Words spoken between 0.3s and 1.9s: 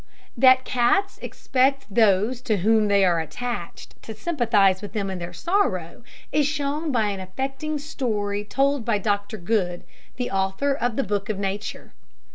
That cats expect